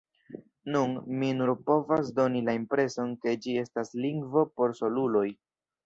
[0.75, 5.29] Nun, mi nur povas doni la impreson ke ĝi estas lingvo por soluloj.